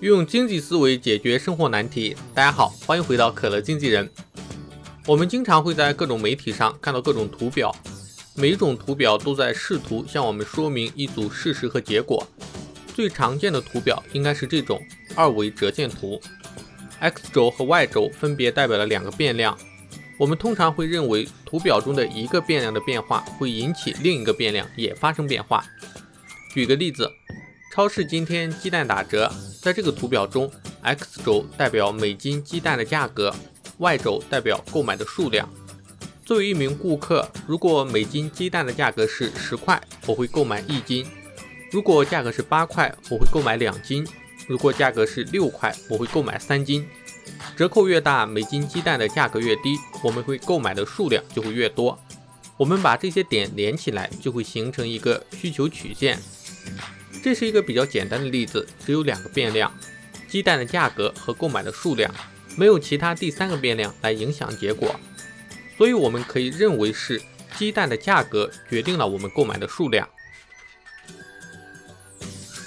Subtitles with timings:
[0.00, 2.16] 用经济思维解决生活难题。
[2.34, 4.10] 大家好，欢迎回到可乐经纪人。
[5.06, 7.74] 我们经常会在各种媒体上看到各种图表，
[8.34, 12.26] 每一种图表都在试图向我们说明一组事实和结果。
[12.92, 14.82] 最常见的图表应该是这种
[15.14, 16.20] 二维折线图
[16.98, 19.56] ，x 轴和 y 轴分别代表了两个变量。
[20.18, 25.64] 我们通常会认为图表中的一个变量的变化会引起另一个变量也发生变化。
[26.52, 27.10] 举个例子，
[27.74, 29.28] 超市今天鸡蛋打折，
[29.60, 30.48] 在这个图表中
[30.82, 33.34] ，x 轴代表每斤鸡蛋的价格
[33.78, 35.52] ，y 轴代表购买的数量。
[36.24, 41.04] 作为一名顾客，如果每斤鸡蛋的价格是十块，我会购买一斤；
[41.72, 44.04] 如果价格是八块，我会购买两斤；
[44.46, 46.86] 如果价格是六块，我会购买三斤。
[47.56, 51.98] 折扣越大，每斤鸡蛋的价格越低，我们会购买的数量就会越多。
[52.56, 56.16] 我们把这些点连起来，就会形成一个需求曲线。
[57.24, 59.72] 这是一个比较简单的例子，只有两个变量：
[60.28, 62.14] 鸡蛋的价格和购买的数量，
[62.54, 64.94] 没有其他第三个变量来影响结果。
[65.78, 67.22] 所以我们可以认为是
[67.56, 70.06] 鸡蛋的价格决定了我们购买的数量。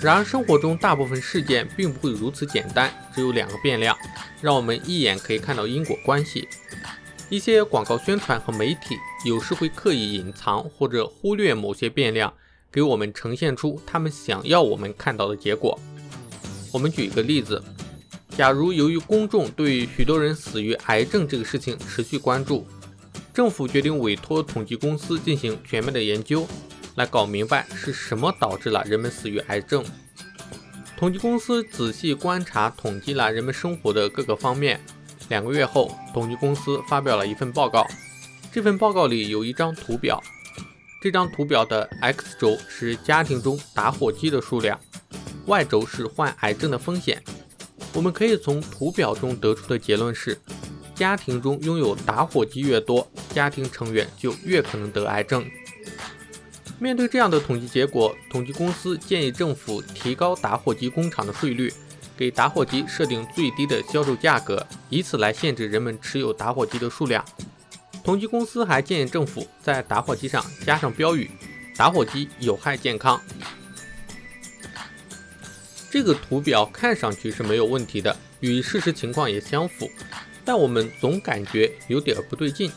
[0.00, 3.96] 然而，生活中大部分事件并不会如此简单，只有两个变量，
[4.42, 6.48] 让我们一眼可以看到因果关系。
[7.28, 12.34] 一些广告宣传和媒体有时会刻意隐藏或者忽略某些变量，
[12.72, 15.78] 给我们呈现出他们想要我们看到的结果。
[16.72, 17.62] 我们举一个例子：
[18.36, 22.66] 假如由于公众对许多人死于癌症这个事情持续关注，
[23.34, 26.46] 政府决定委托统计公司进行全面的研究。
[26.96, 29.82] 来搞明白是什么导致了人们死于癌症。
[30.98, 34.78] 统计公司仔细观察统计了人们生活的各个方面。
[35.28, 37.86] 两个月后，统计公司发表了一份报告。
[38.52, 40.20] 这份报告里有一张图表，
[41.00, 44.78] 这张图表的 x 轴是家庭中打火机的数量
[45.46, 47.22] ，y 轴是患癌症的风险。
[47.94, 50.38] 我们可以从图表中得出的结论是：
[50.94, 55.50] 家庭中拥有打火机越多，家庭成员就越可能得癌症。
[56.78, 61.72] 面对这样的统计结果，统计公司建议政府提高打火机工厂的税率，
[62.14, 67.24] 给打火机设定最低的销售价格，以此来限制人们持有打火机的数量。
[68.02, 71.30] 统计公司还建议政府在打火机上加上标语
[71.76, 73.20] ：“打火机有害健康。”
[75.90, 79.90] 这个图表看上去是没有问题的，与事实情况也相符，
[80.44, 82.70] 但我们总感觉有点不对劲。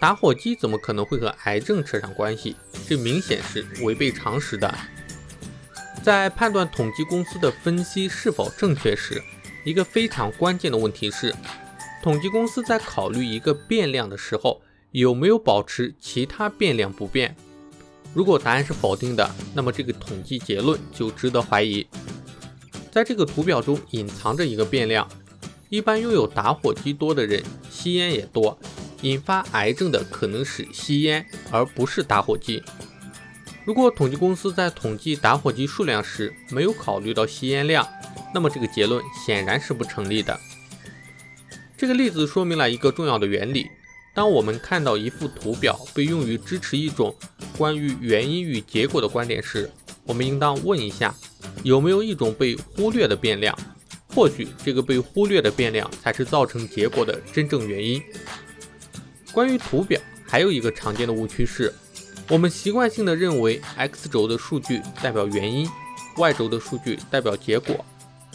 [0.00, 2.56] 打火机怎么可能会和癌症扯上关系？
[2.88, 4.72] 这明显是违背常识的。
[6.02, 9.22] 在判断统计公司的分析是否正确时，
[9.64, 11.34] 一个非常关键的问题是：
[12.02, 14.60] 统计公司在考虑一个变量的时候，
[14.92, 17.36] 有没有保持其他变量不变？
[18.14, 21.86] 如果答案是否定的，那么这个统计结论就值得怀疑。
[22.90, 25.06] 在这个图表中隐藏着一个变量：
[25.68, 28.58] 一般拥有打火机多的人，吸烟也多。
[29.02, 32.62] 引发癌症的可能是吸烟，而不是打火机。
[33.64, 37.86] 如果统计公司在统计打火机数量时没有考虑到吸烟量，
[38.32, 40.40] 那么这个结论显然是不成立的。
[41.78, 43.70] 这个例子说明了一个重要的原理：
[44.12, 47.14] 当我们看到一幅图表被用于支持一种
[47.56, 49.70] 关于原因与结果的观点时，
[50.02, 51.14] 我们应当问一下，
[51.62, 53.56] 有没有一种被忽略的变量？
[54.08, 58.02] 或许这个被忽略的变量才是造成结果的真正原因。
[59.30, 61.72] 关于图表，还有一个常见的误区是，
[62.28, 65.68] 我们习惯性的认为 x 轴的数据代表原因
[66.16, 67.84] ，y 轴的数据代表结果。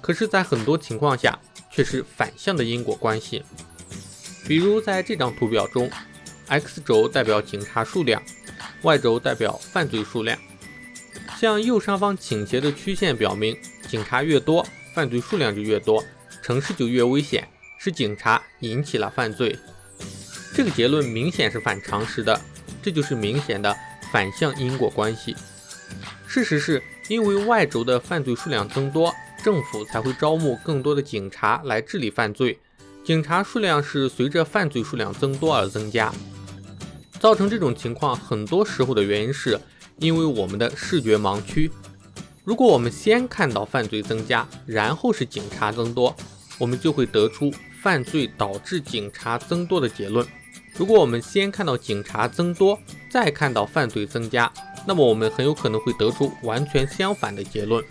[0.00, 1.36] 可是，在很多情况下，
[1.74, 3.42] 却是反向的因果关系。
[4.46, 5.90] 比如，在这张图表中
[6.46, 8.22] ，x 轴代表警察数量
[8.82, 10.38] ，y 轴代表犯罪数量。
[11.40, 13.56] 向右上方倾斜的曲线表明，
[13.88, 14.64] 警察越多，
[14.94, 16.04] 犯罪数量就越多，
[16.42, 17.48] 城市就越危险，
[17.78, 19.58] 是警察引起了犯罪。
[20.54, 22.40] 这个结论明显是反常识的，
[22.82, 23.74] 这就是明显的
[24.12, 25.34] 反向因果关系。
[26.26, 32.58] 事实是因为 Y 轴的犯罪数量增多，政府才会招募更多的警察来治理犯罪。
[33.04, 36.10] 警察数量是随着犯罪数量增多而增加。
[37.20, 39.60] 造成这种情况很多时候的原因是
[39.98, 41.70] 因为我们的视觉盲区。
[42.42, 46.16] 如果我们先看到犯罪增加，然后是警察增多，
[46.58, 47.52] 我们就会得出
[47.82, 50.26] 犯罪导致警察增多的结论。
[50.76, 52.78] 如果我们先看到警察增多，
[53.10, 54.50] 再看到犯罪增加，
[54.86, 57.84] 那么我们很有可能会得出完全相反的结论。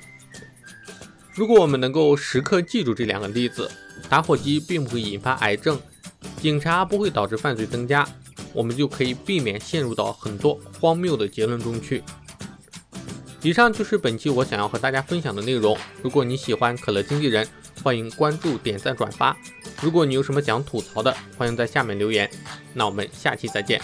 [1.35, 3.69] 如果我们能够时刻记住这两个例子，
[4.07, 5.79] 打火机并不会引发癌症，
[6.39, 8.07] 警察不会导致犯罪增加，
[8.53, 12.03] 我们就可以避免陷入到很多荒谬的结论中去。
[13.41, 15.75] 以上就是本期我想要和大家分享的内容。
[16.03, 17.47] 如果你喜欢可乐经纪人，
[17.83, 19.35] 欢迎关注、点赞、转发。
[19.81, 22.29] 如果你有什么想吐槽的，欢迎在下面留言。
[22.73, 23.81] 那我们下期再见。